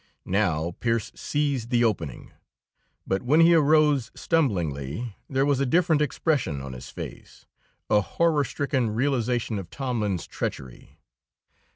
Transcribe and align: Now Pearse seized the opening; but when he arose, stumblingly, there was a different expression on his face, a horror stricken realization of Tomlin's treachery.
Now 0.25 0.71
Pearse 0.79 1.11
seized 1.13 1.69
the 1.69 1.83
opening; 1.83 2.33
but 3.05 3.21
when 3.21 3.39
he 3.41 3.53
arose, 3.53 4.11
stumblingly, 4.15 5.15
there 5.29 5.45
was 5.45 5.59
a 5.59 5.65
different 5.67 6.01
expression 6.01 6.59
on 6.59 6.73
his 6.73 6.89
face, 6.89 7.45
a 7.87 8.01
horror 8.01 8.43
stricken 8.43 8.89
realization 8.95 9.59
of 9.59 9.69
Tomlin's 9.69 10.25
treachery. 10.25 10.97